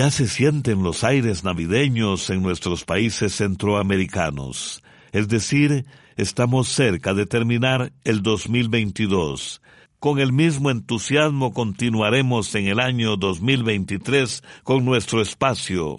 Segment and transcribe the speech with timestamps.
[0.00, 4.82] Ya se sienten los aires navideños en nuestros países centroamericanos,
[5.12, 5.84] es decir,
[6.16, 9.60] estamos cerca de terminar el 2022.
[9.98, 15.98] Con el mismo entusiasmo continuaremos en el año 2023 con nuestro espacio.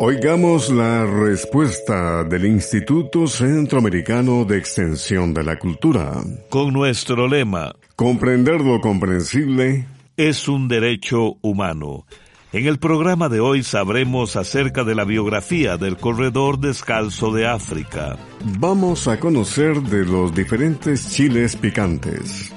[0.00, 6.22] Oigamos la respuesta del Instituto Centroamericano de Extensión de la Cultura.
[6.50, 9.84] Con nuestro lema, Comprender lo comprensible
[10.16, 12.06] es un derecho humano.
[12.52, 18.16] En el programa de hoy sabremos acerca de la biografía del corredor descalzo de África.
[18.60, 22.52] Vamos a conocer de los diferentes chiles picantes.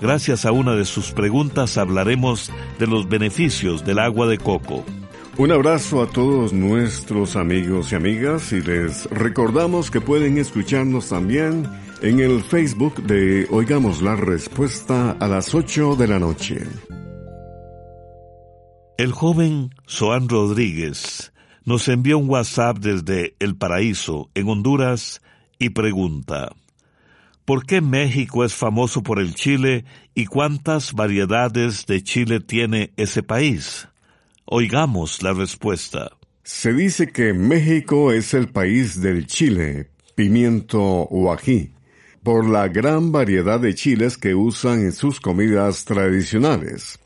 [0.00, 4.82] Gracias a una de sus preguntas hablaremos de los beneficios del agua de coco.
[5.36, 11.68] Un abrazo a todos nuestros amigos y amigas y les recordamos que pueden escucharnos también
[12.02, 16.62] en el Facebook de Oigamos la Respuesta a las 8 de la noche.
[18.96, 21.32] El joven Soan Rodríguez
[21.64, 25.20] nos envió un WhatsApp desde El Paraíso, en Honduras,
[25.58, 26.54] y pregunta,
[27.44, 29.84] ¿por qué México es famoso por el chile
[30.14, 33.88] y cuántas variedades de chile tiene ese país?
[34.46, 36.12] Oigamos la respuesta.
[36.44, 41.72] Se dice que México es el país del chile, pimiento o ají,
[42.22, 46.98] por la gran variedad de chiles que usan en sus comidas tradicionales.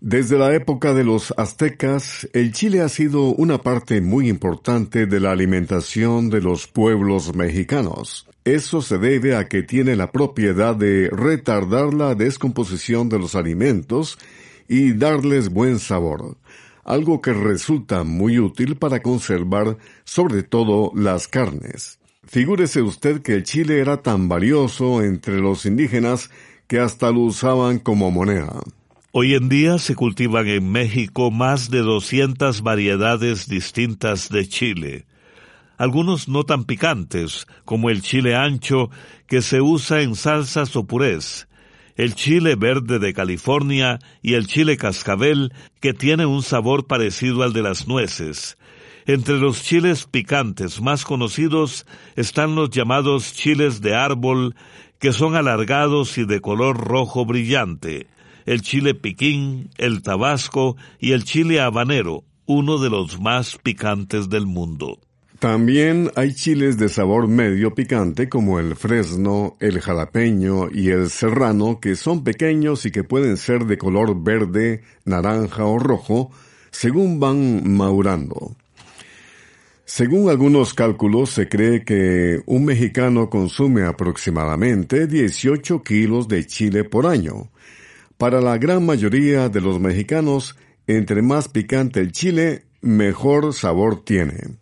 [0.00, 5.18] Desde la época de los aztecas, el chile ha sido una parte muy importante de
[5.18, 8.28] la alimentación de los pueblos mexicanos.
[8.44, 14.18] Eso se debe a que tiene la propiedad de retardar la descomposición de los alimentos
[14.68, 16.36] y darles buen sabor,
[16.84, 21.97] algo que resulta muy útil para conservar sobre todo las carnes.
[22.28, 26.30] Figúrese usted que el chile era tan valioso entre los indígenas
[26.66, 28.60] que hasta lo usaban como moneda.
[29.12, 35.06] Hoy en día se cultivan en México más de 200 variedades distintas de chile.
[35.78, 38.90] Algunos no tan picantes, como el chile ancho,
[39.26, 41.48] que se usa en salsas o purés,
[41.96, 47.54] el chile verde de California y el chile cascabel, que tiene un sabor parecido al
[47.54, 48.58] de las nueces.
[49.08, 54.54] Entre los chiles picantes más conocidos están los llamados chiles de árbol,
[54.98, 58.06] que son alargados y de color rojo brillante,
[58.44, 64.44] el chile piquín, el tabasco y el chile habanero, uno de los más picantes del
[64.44, 65.00] mundo.
[65.38, 71.80] También hay chiles de sabor medio picante como el fresno, el jalapeño y el serrano
[71.80, 76.30] que son pequeños y que pueden ser de color verde, naranja o rojo
[76.70, 78.57] según van madurando.
[79.88, 87.06] Según algunos cálculos, se cree que un mexicano consume aproximadamente 18 kilos de chile por
[87.06, 87.50] año.
[88.18, 90.56] Para la gran mayoría de los mexicanos,
[90.86, 94.58] entre más picante el chile, mejor sabor tiene.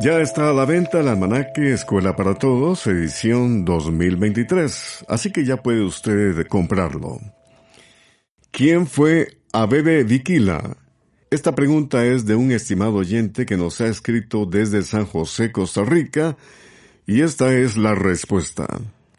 [0.00, 5.62] Ya está a la venta el almanaque Escuela para Todos, edición 2023, así que ya
[5.62, 7.20] puede usted comprarlo.
[8.56, 10.76] ¿Quién fue Abebe Viquila?
[11.30, 15.84] Esta pregunta es de un estimado oyente que nos ha escrito desde San José, Costa
[15.84, 16.36] Rica,
[17.06, 18.66] y esta es la respuesta.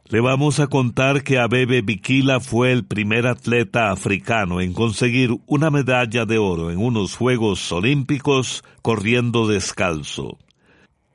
[0.10, 5.70] Le vamos a contar que Abebe Bikila fue el primer atleta africano en conseguir una
[5.70, 10.38] medalla de oro en unos Juegos Olímpicos corriendo descalzo.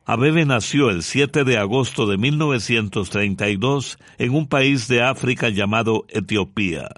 [0.05, 6.91] Abebe nació el 7 de agosto de 1932 en un país de África llamado Etiopía.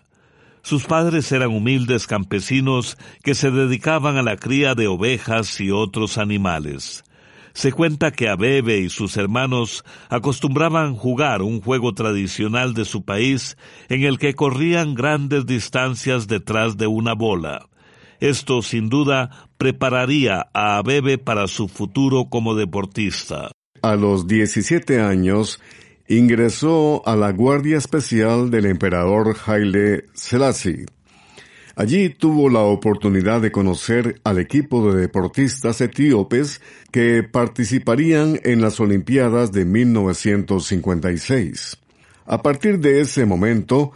[0.64, 6.16] Sus padres eran humildes campesinos que se dedicaban a la cría de ovejas y otros
[6.16, 7.04] animales.
[7.52, 13.58] Se cuenta que Abebe y sus hermanos acostumbraban jugar un juego tradicional de su país
[13.90, 17.68] en el que corrían grandes distancias detrás de una bola.
[18.18, 23.50] Esto, sin duda, prepararía a Abebe para su futuro como deportista.
[23.82, 25.60] A los 17 años,
[26.08, 30.84] ingresó a la Guardia Especial del emperador Haile Selassie.
[31.76, 36.60] Allí tuvo la oportunidad de conocer al equipo de deportistas etíopes
[36.92, 41.78] que participarían en las Olimpiadas de 1956.
[42.26, 43.90] A partir de ese momento,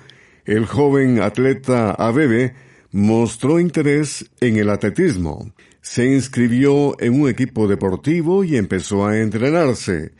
[0.45, 2.55] el joven atleta Abebe
[2.91, 5.53] mostró interés en el atletismo.
[5.81, 10.11] Se inscribió en un equipo deportivo y empezó a entrenarse.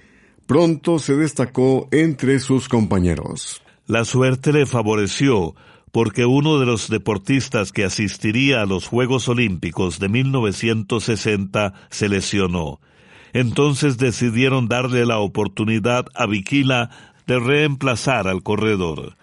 [0.49, 3.61] Pronto se destacó entre sus compañeros.
[3.87, 5.55] La suerte le favoreció
[5.93, 12.81] porque uno de los deportistas que asistiría a los Juegos Olímpicos de 1960 se lesionó.
[13.35, 16.89] Entonces decidieron darle la oportunidad a Viquila
[17.27, 19.19] de reemplazar al corredor.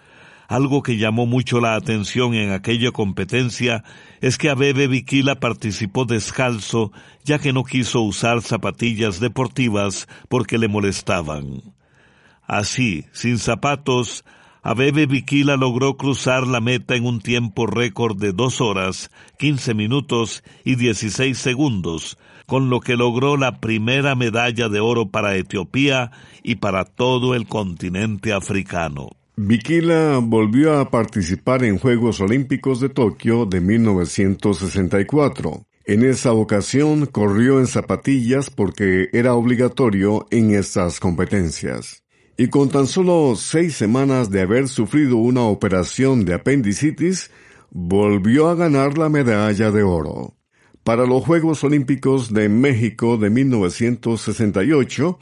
[0.48, 3.82] Algo que llamó mucho la atención en aquella competencia
[4.20, 6.92] es que Abebe Viquila participó descalzo
[7.24, 11.62] ya que no quiso usar zapatillas deportivas porque le molestaban.
[12.46, 14.24] Así, sin zapatos,
[14.62, 20.44] Abebe Viquila logró cruzar la meta en un tiempo récord de dos horas, quince minutos
[20.64, 26.12] y dieciséis segundos, con lo que logró la primera medalla de oro para Etiopía
[26.44, 29.10] y para todo el continente africano.
[29.38, 35.66] Bikila volvió a participar en Juegos Olímpicos de Tokio de 1964.
[35.84, 42.02] En esa ocasión corrió en zapatillas porque era obligatorio en estas competencias.
[42.38, 47.30] Y con tan solo seis semanas de haber sufrido una operación de apendicitis,
[47.70, 50.34] volvió a ganar la medalla de oro.
[50.82, 55.18] Para los Juegos Olímpicos de México de 1968,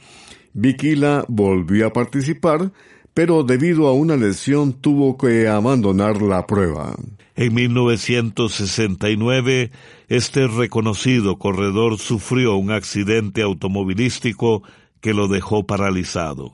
[0.53, 2.71] Bikila volvió a participar,
[3.15, 6.93] pero debido a una lesión tuvo que abandonar la prueba.
[7.35, 9.71] En 1969,
[10.09, 14.63] este reconocido corredor sufrió un accidente automovilístico
[14.99, 16.51] que lo dejó paralizado.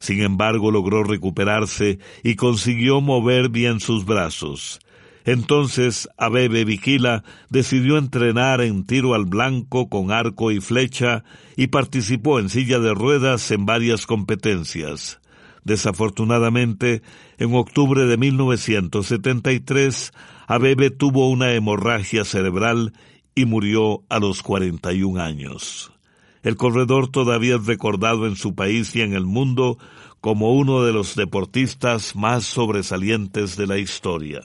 [0.00, 4.80] Sin embargo, logró recuperarse y consiguió mover bien sus brazos.
[5.24, 11.22] Entonces Abebe Viquila decidió entrenar en tiro al blanco con arco y flecha
[11.56, 15.20] y participó en silla de ruedas en varias competencias.
[15.64, 17.02] Desafortunadamente,
[17.38, 20.12] en octubre de 1973,
[20.46, 22.92] Abebe tuvo una hemorragia cerebral
[23.34, 25.90] y murió a los 41 años.
[26.42, 29.78] El corredor todavía es recordado en su país y en el mundo
[30.20, 34.42] como uno de los deportistas más sobresalientes de la historia.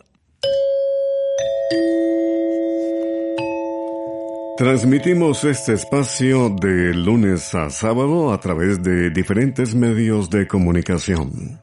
[4.59, 11.61] Transmitimos este espacio de lunes a sábado a través de diferentes medios de comunicación.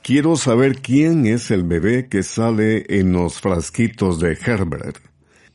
[0.00, 4.98] Quiero saber quién es el bebé que sale en los frasquitos de Herbert.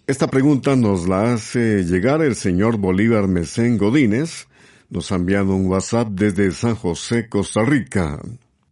[0.05, 4.49] Esta pregunta nos la hace llegar el señor Bolívar Mesén Godínez.
[4.89, 8.19] Nos ha enviado un WhatsApp desde San José, Costa Rica.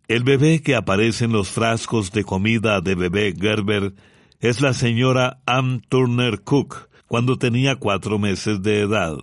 [0.09, 3.93] El bebé que aparece en los frascos de comida de bebé Gerber
[4.41, 9.17] es la señora Ann Turner Cook, cuando tenía cuatro meses de edad.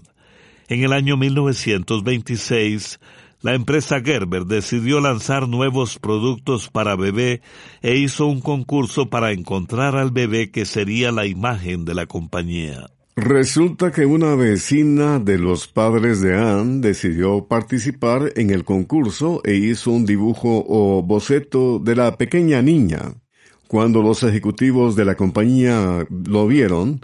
[0.69, 3.01] En el año 1926,
[3.41, 7.41] la empresa Gerber decidió lanzar nuevos productos para bebé
[7.81, 12.91] e hizo un concurso para encontrar al bebé que sería la imagen de la compañía.
[13.17, 19.55] Resulta que una vecina de los padres de Anne decidió participar en el concurso e
[19.55, 23.15] hizo un dibujo o boceto de la pequeña niña.
[23.67, 27.01] Cuando los ejecutivos de la compañía lo vieron,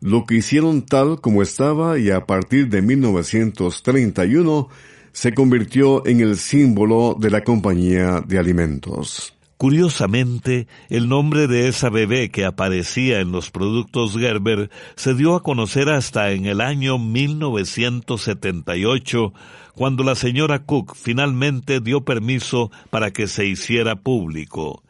[0.00, 4.68] lo que hicieron tal como estaba y a partir de 1931
[5.12, 9.34] se convirtió en el símbolo de la compañía de alimentos.
[9.56, 15.42] Curiosamente, el nombre de esa bebé que aparecía en los productos Gerber se dio a
[15.42, 19.32] conocer hasta en el año 1978,
[19.74, 24.84] cuando la señora Cook finalmente dio permiso para que se hiciera público.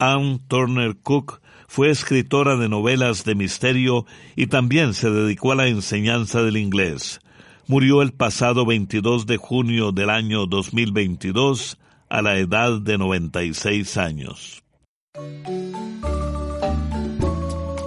[0.00, 5.68] Anne Turner Cook fue escritora de novelas de misterio y también se dedicó a la
[5.68, 7.20] enseñanza del inglés.
[7.68, 14.64] Murió el pasado 22 de junio del año 2022 a la edad de 96 años.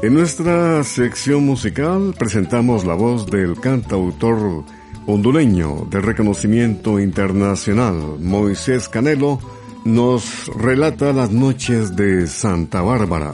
[0.04, 4.64] En nuestra sección musical presentamos la voz del cantautor
[5.08, 9.40] hondureño de reconocimiento internacional, Moisés Canelo,
[9.86, 13.34] nos relata las noches de Santa Bárbara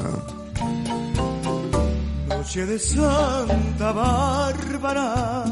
[2.57, 5.45] noche de Santa Bárbara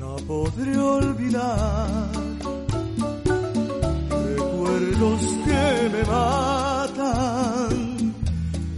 [0.00, 2.10] no la podré olvidar.
[4.26, 7.74] Recuerdos que me matan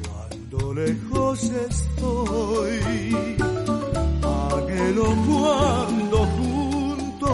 [0.05, 3.17] cuando lejos estoy.
[4.53, 7.31] Anhelo cuando junto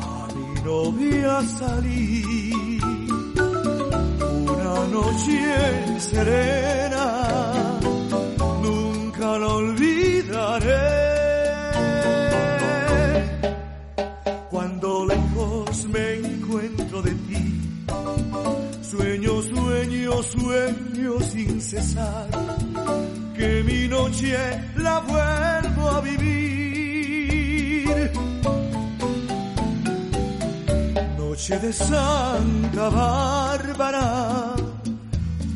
[0.00, 2.78] a mi novia salí.
[4.46, 6.89] Una noche serena
[9.38, 11.10] lo olvidaré.
[14.50, 17.60] Cuando lejos me encuentro de ti,
[18.82, 22.28] sueño, sueño, sueño sin cesar,
[23.36, 24.36] que mi noche
[24.76, 26.30] la vuelvo a vivir.
[31.18, 34.54] Noche de Santa Bárbara,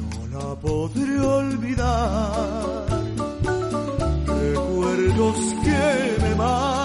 [0.01, 2.74] no la podré olvidar
[5.17, 6.84] me me matan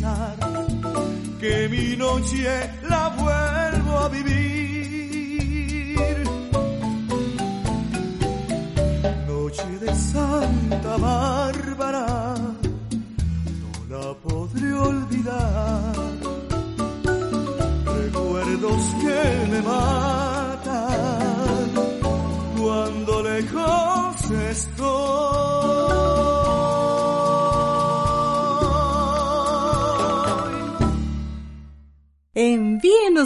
[0.00, 0.36] sin cesar,
[1.40, 5.16] que mi noche la vuelvo a vivir.
[9.28, 12.34] Noche de Santa Bárbara,
[13.88, 15.94] no la podré olvidar.
[17.84, 20.90] Recuerdos que me matan
[22.56, 24.89] cuando lejos estoy.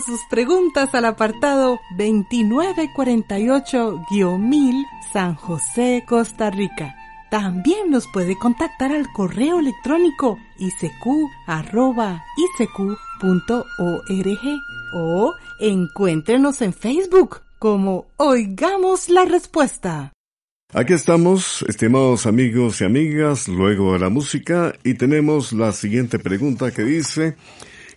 [0.04, 6.94] Sus preguntas al apartado 2948-1000 San José, Costa Rica.
[7.30, 11.24] También nos puede contactar al correo electrónico isq.org
[14.94, 20.12] o encuéntrenos en Facebook como Oigamos la Respuesta.
[20.72, 26.72] Aquí estamos, estimados amigos y amigas, luego de la música, y tenemos la siguiente pregunta
[26.72, 27.36] que dice,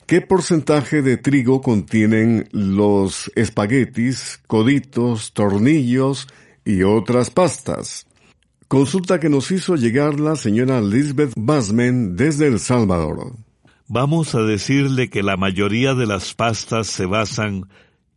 [0.08, 6.28] ¿qué porcentaje de trigo contienen los espaguetis, coditos, tornillos
[6.66, 8.08] y otras pastas?
[8.70, 13.34] Consulta que nos hizo llegar la señora Lisbeth Basman desde El Salvador.
[13.88, 17.68] Vamos a decirle que la mayoría de las pastas se basan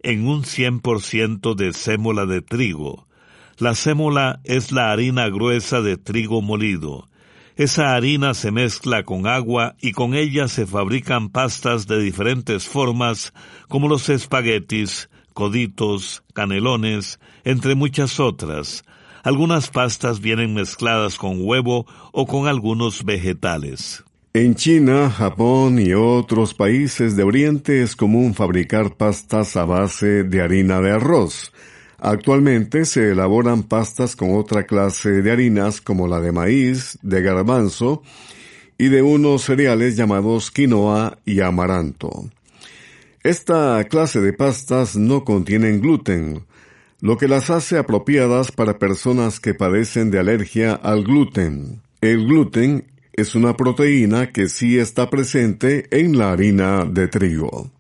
[0.03, 3.09] en un 100% de sémola de trigo.
[3.59, 7.10] La sémola es la harina gruesa de trigo molido.
[7.57, 13.33] Esa harina se mezcla con agua y con ella se fabrican pastas de diferentes formas
[13.69, 18.85] como los espaguetis, coditos, canelones, entre muchas otras.
[19.23, 24.05] Algunas pastas vienen mezcladas con huevo o con algunos vegetales.
[24.33, 30.41] En China, Japón y otros países de Oriente es común fabricar pastas a base de
[30.41, 31.53] harina de arroz.
[32.03, 38.03] Actualmente se elaboran pastas con otra clase de harinas como la de maíz, de garbanzo
[38.79, 42.31] y de unos cereales llamados quinoa y amaranto.
[43.23, 46.47] Esta clase de pastas no contienen gluten,
[47.03, 51.83] lo que las hace apropiadas para personas que padecen de alergia al gluten.
[52.01, 57.71] El gluten es una proteína que sí está presente en la harina de trigo.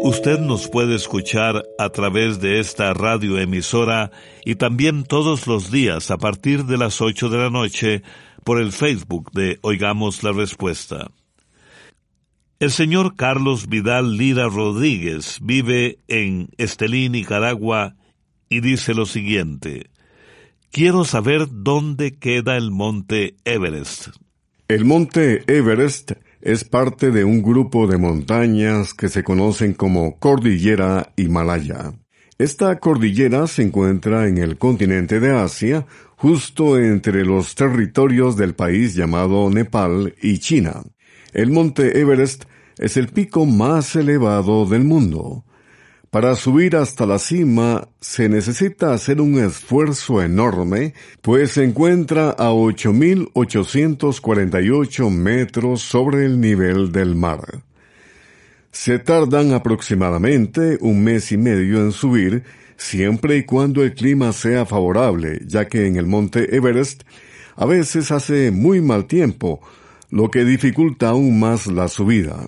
[0.00, 4.12] Usted nos puede escuchar a través de esta radioemisora
[4.44, 8.02] y también todos los días a partir de las 8 de la noche
[8.44, 11.10] por el Facebook de Oigamos la Respuesta.
[12.60, 17.96] El señor Carlos Vidal Lira Rodríguez vive en Estelí, Nicaragua,
[18.48, 19.90] y dice lo siguiente.
[20.70, 24.08] Quiero saber dónde queda el monte Everest.
[24.68, 31.12] El monte Everest es parte de un grupo de montañas que se conocen como Cordillera
[31.16, 31.92] Himalaya.
[32.38, 38.94] Esta cordillera se encuentra en el continente de Asia, justo entre los territorios del país
[38.94, 40.82] llamado Nepal y China.
[41.32, 42.44] El monte Everest
[42.76, 45.44] es el pico más elevado del mundo.
[46.10, 52.50] Para subir hasta la cima se necesita hacer un esfuerzo enorme, pues se encuentra a
[52.50, 57.60] 8.848 metros sobre el nivel del mar.
[58.70, 62.42] Se tardan aproximadamente un mes y medio en subir,
[62.78, 67.02] siempre y cuando el clima sea favorable, ya que en el monte Everest
[67.54, 69.60] a veces hace muy mal tiempo,
[70.08, 72.46] lo que dificulta aún más la subida.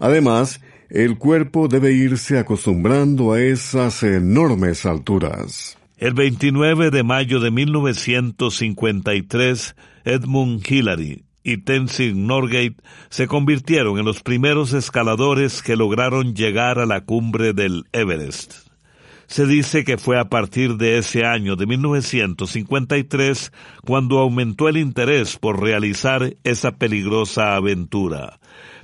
[0.00, 0.60] Además,
[0.92, 5.78] el cuerpo debe irse acostumbrando a esas enormes alturas.
[5.96, 12.76] El 29 de mayo de 1953, Edmund Hillary y Tenzing Norgate
[13.08, 18.71] se convirtieron en los primeros escaladores que lograron llegar a la cumbre del Everest.
[19.26, 23.52] Se dice que fue a partir de ese año de 1953
[23.84, 28.38] cuando aumentó el interés por realizar esa peligrosa aventura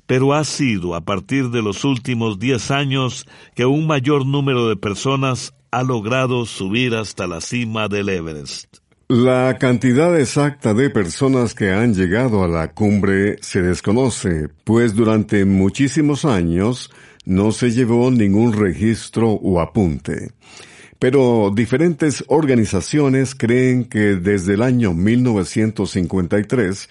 [0.08, 4.76] pero ha sido a partir de los últimos diez años que un mayor número de
[4.76, 8.78] personas ha logrado subir hasta la cima del Everest.
[9.08, 15.44] La cantidad exacta de personas que han llegado a la cumbre se desconoce, pues durante
[15.44, 16.90] muchísimos años
[17.28, 20.32] no se llevó ningún registro o apunte.
[20.98, 26.88] Pero diferentes organizaciones creen que desde el año 1953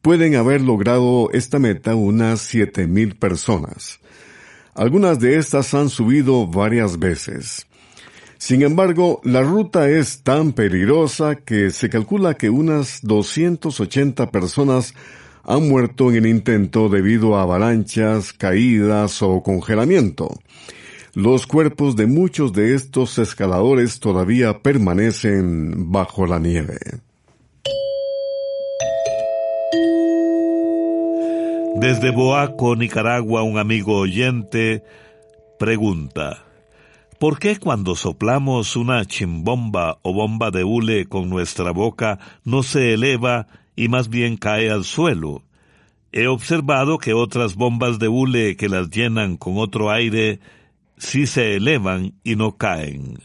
[0.00, 3.98] pueden haber logrado esta meta unas 7.000 personas.
[4.74, 7.66] Algunas de estas han subido varias veces.
[8.38, 14.94] Sin embargo, la ruta es tan peligrosa que se calcula que unas 280 personas
[15.46, 20.30] han muerto en el intento debido a avalanchas, caídas o congelamiento.
[21.14, 26.78] Los cuerpos de muchos de estos escaladores todavía permanecen bajo la nieve.
[31.76, 34.82] Desde Boaco, Nicaragua, un amigo oyente
[35.58, 36.44] pregunta,
[37.18, 42.94] ¿por qué cuando soplamos una chimbomba o bomba de hule con nuestra boca no se
[42.94, 45.42] eleva y más bien cae al suelo.
[46.12, 50.40] He observado que otras bombas de hule que las llenan con otro aire
[50.96, 53.18] sí se elevan y no caen.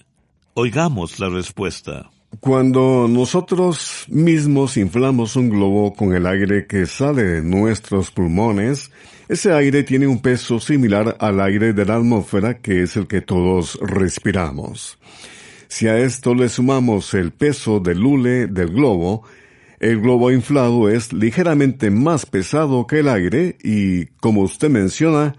[0.56, 2.10] Oigamos la respuesta.
[2.40, 8.92] Cuando nosotros mismos inflamos un globo con el aire que sale de nuestros pulmones,
[9.28, 13.22] ese aire tiene un peso similar al aire de la atmósfera que es el que
[13.22, 14.98] todos respiramos.
[15.68, 19.24] Si a esto le sumamos el peso del hule del globo,
[19.80, 25.36] el globo inflado es ligeramente más pesado que el aire y, como usted menciona,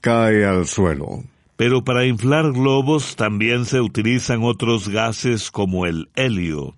[0.00, 1.24] cae al suelo.
[1.56, 6.76] Pero para inflar globos también se utilizan otros gases como el helio.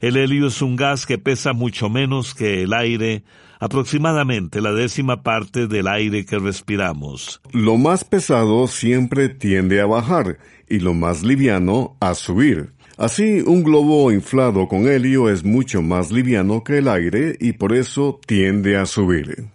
[0.00, 3.22] El helio es un gas que pesa mucho menos que el aire,
[3.60, 7.40] aproximadamente la décima parte del aire que respiramos.
[7.52, 10.38] Lo más pesado siempre tiende a bajar
[10.68, 12.75] y lo más liviano a subir.
[12.98, 17.74] Así, un globo inflado con helio es mucho más liviano que el aire y por
[17.74, 19.50] eso tiende a subir.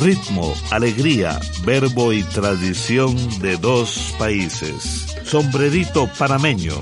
[0.00, 5.14] Ritmo, alegría, verbo y tradición de dos países.
[5.24, 6.74] Sombrerito panameño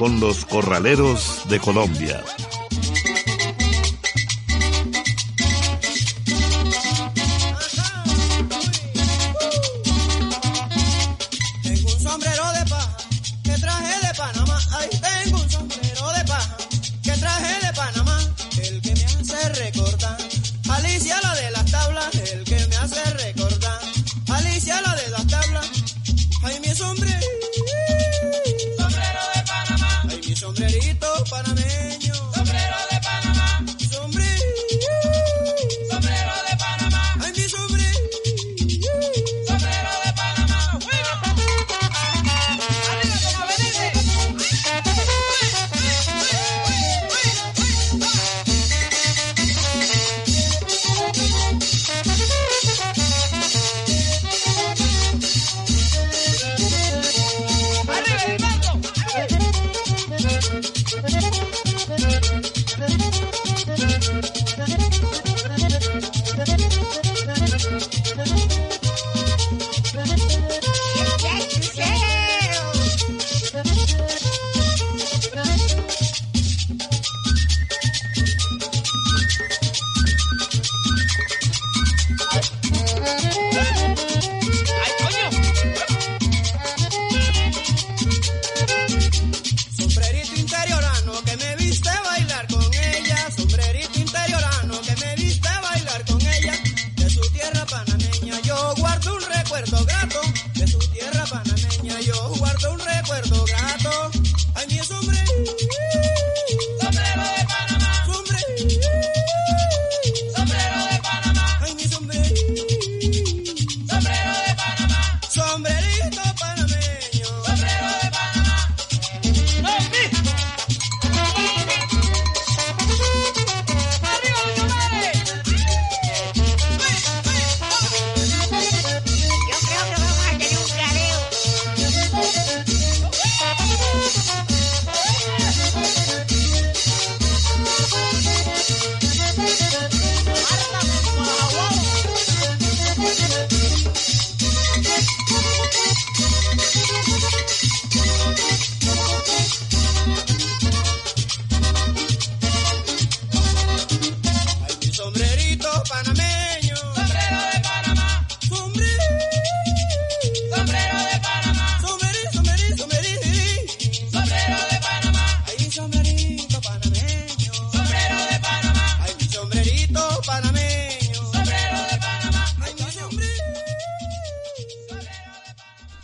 [0.00, 2.20] con los corraleros de Colombia.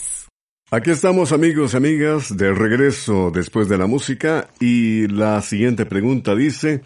[0.70, 6.34] Aquí estamos amigos y amigas de regreso después de la música y la siguiente pregunta
[6.34, 6.80] dice,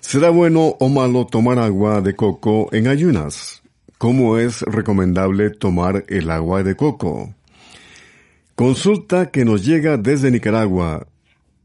[0.00, 3.62] ¿será bueno o malo tomar agua de coco en ayunas?
[3.98, 7.34] ¿Cómo es recomendable tomar el agua de coco?
[8.58, 11.06] Consulta que nos llega desde Nicaragua.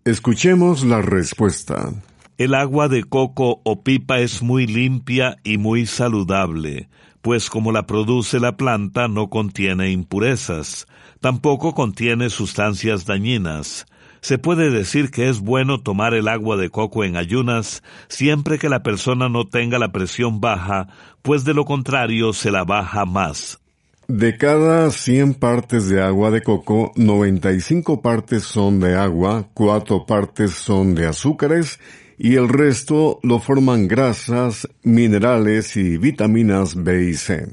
[0.06, 1.92] Escuchemos la respuesta.
[2.38, 6.90] El agua de coco o pipa es muy limpia y muy saludable,
[7.24, 10.86] pues como la produce la planta no contiene impurezas,
[11.20, 13.88] tampoco contiene sustancias dañinas.
[14.22, 18.70] Se puede decir que es bueno tomar el agua de coco en ayunas siempre que
[18.70, 20.90] la persona no tenga la presión baja,
[21.24, 23.63] pues de lo contrario se la baja más.
[24.08, 30.52] De cada 100 partes de agua de coco, 95 partes son de agua, 4 partes
[30.52, 31.80] son de azúcares
[32.18, 37.48] y el resto lo forman grasas, minerales y vitaminas B y C.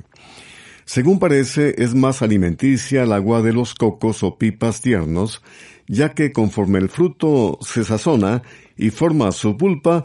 [0.84, 5.42] Según parece, es más alimenticia el agua de los cocos o pipas tiernos,
[5.86, 8.42] ya que conforme el fruto se sazona
[8.76, 10.04] y forma su pulpa,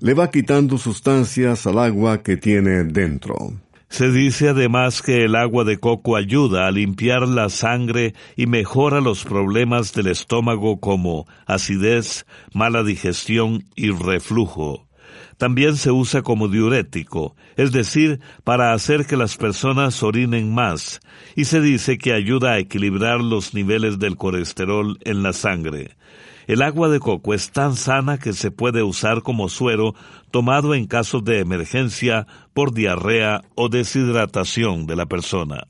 [0.00, 3.52] le va quitando sustancias al agua que tiene dentro.
[3.88, 9.00] Se dice además que el agua de coco ayuda a limpiar la sangre y mejora
[9.00, 14.88] los problemas del estómago como acidez, mala digestión y reflujo.
[15.36, 21.00] También se usa como diurético, es decir, para hacer que las personas orinen más,
[21.34, 25.96] y se dice que ayuda a equilibrar los niveles del colesterol en la sangre.
[26.46, 29.94] El agua de coco es tan sana que se puede usar como suero
[30.30, 35.66] tomado en casos de emergencia por diarrea o deshidratación de la persona.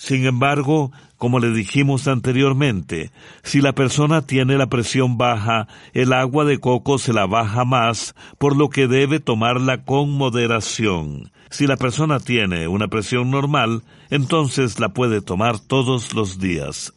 [0.00, 3.10] Sin embargo, como le dijimos anteriormente,
[3.42, 8.14] si la persona tiene la presión baja, el agua de coco se la baja más,
[8.38, 11.30] por lo que debe tomarla con moderación.
[11.50, 16.94] Si la persona tiene una presión normal, entonces la puede tomar todos los días.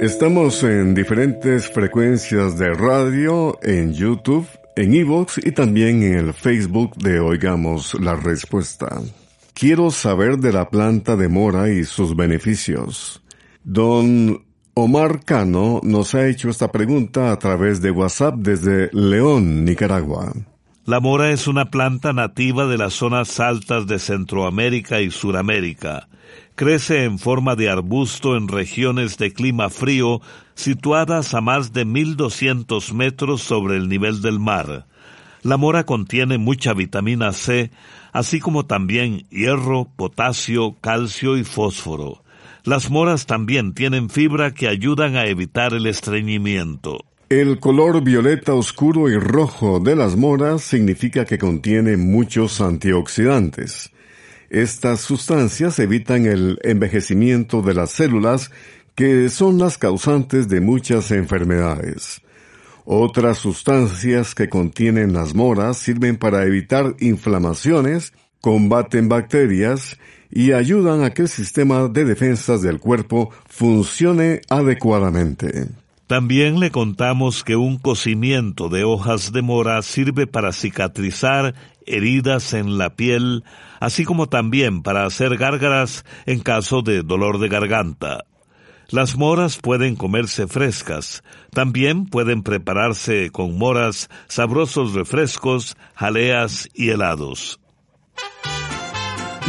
[0.00, 6.94] Estamos en diferentes frecuencias de radio, en YouTube, en Evox y también en el Facebook
[6.98, 9.00] de Oigamos la Respuesta.
[9.54, 13.24] Quiero saber de la planta de mora y sus beneficios.
[13.64, 20.32] Don Omar Cano nos ha hecho esta pregunta a través de WhatsApp desde León, Nicaragua.
[20.88, 26.08] La mora es una planta nativa de las zonas altas de Centroamérica y Suramérica.
[26.54, 30.22] Crece en forma de arbusto en regiones de clima frío
[30.54, 34.86] situadas a más de 1200 metros sobre el nivel del mar.
[35.42, 37.70] La mora contiene mucha vitamina C,
[38.14, 42.24] así como también hierro, potasio, calcio y fósforo.
[42.64, 47.07] Las moras también tienen fibra que ayudan a evitar el estreñimiento.
[47.28, 53.90] El color violeta oscuro y rojo de las moras significa que contiene muchos antioxidantes.
[54.48, 58.50] Estas sustancias evitan el envejecimiento de las células
[58.94, 62.22] que son las causantes de muchas enfermedades.
[62.86, 69.98] Otras sustancias que contienen las moras sirven para evitar inflamaciones, combaten bacterias
[70.30, 75.68] y ayudan a que el sistema de defensas del cuerpo funcione adecuadamente.
[76.08, 81.54] También le contamos que un cocimiento de hojas de mora sirve para cicatrizar
[81.86, 83.44] heridas en la piel,
[83.78, 88.24] así como también para hacer gárgaras en caso de dolor de garganta.
[88.88, 97.60] Las moras pueden comerse frescas, también pueden prepararse con moras sabrosos refrescos, jaleas y helados.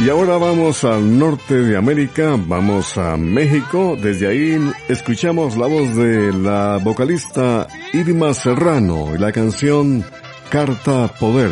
[0.02, 3.98] Y ahora vamos al norte de América, vamos a México.
[4.00, 10.02] Desde ahí escuchamos la voz de la vocalista Irma Serrano y la canción
[10.48, 11.50] Carta Poder.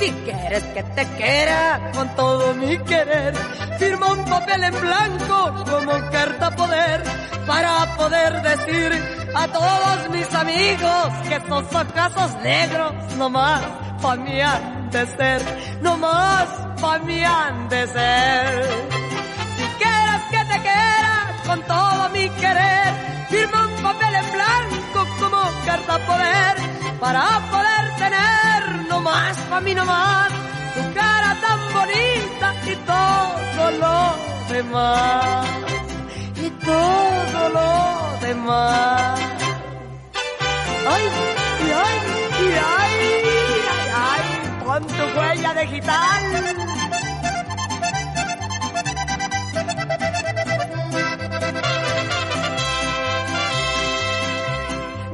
[0.00, 3.32] Si quieres que te quiera con todo mi querer,
[3.78, 7.02] firma un papel en blanco como carta poder
[7.46, 8.92] para poder decir
[9.36, 13.62] a todos mis amigos que estos casos negros nomás
[14.02, 14.40] pa' mí
[15.02, 15.42] ser,
[15.82, 16.48] nomás
[16.80, 17.68] pa' mí han.
[19.56, 21.14] Si quieres que te quiera
[21.46, 22.92] con todo mi querer,
[23.28, 26.54] firma un papel en blanco como carta poder
[27.00, 30.28] para poder tener no más pa' mí no más
[30.74, 33.98] tu cara tan bonita y todo lo
[34.54, 35.46] demás
[36.36, 37.70] y todo lo
[38.26, 39.20] demás
[40.94, 41.04] ay
[41.84, 41.98] ay
[42.72, 43.43] ay
[44.64, 46.22] con tu huella digital.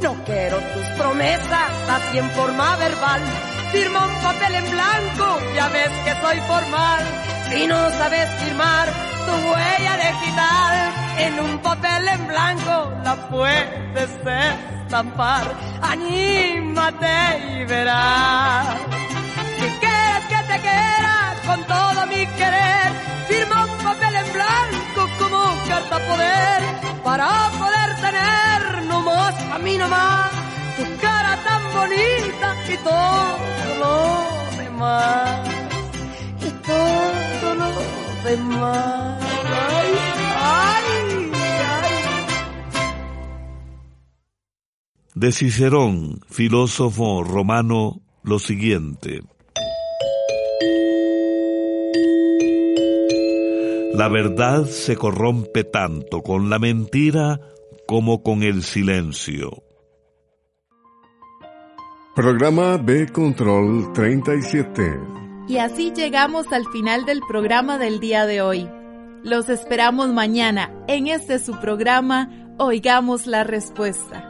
[0.02, 3.22] No quiero tus promesas así en forma verbal.
[3.72, 7.00] Firma un papel en blanco, ya ves que soy formal.
[7.50, 8.88] Si no sabes firmar
[9.26, 14.10] tu huella digital en un papel en blanco, la puedes
[14.86, 15.44] estampar.
[15.82, 17.16] Anímate
[17.52, 19.09] y verás.
[20.50, 22.90] Con todo mi querer,
[23.28, 26.62] firma un papel en blanco como carta poder
[27.04, 30.30] para poder tener no más a mí nomás
[30.76, 33.38] tu cara tan bonita y todo
[33.78, 33.96] lo
[34.58, 35.48] demás
[36.40, 37.70] y todo lo
[38.28, 39.92] demás ay,
[40.34, 41.30] ay,
[41.78, 41.94] ay.
[45.14, 49.22] De Cicerón, filósofo romano, lo siguiente.
[54.00, 57.40] La verdad se corrompe tanto con la mentira
[57.86, 59.62] como con el silencio.
[62.14, 65.00] Programa B Control 37.
[65.48, 68.68] Y así llegamos al final del programa del día de hoy.
[69.22, 74.29] Los esperamos mañana en este su programa Oigamos la Respuesta.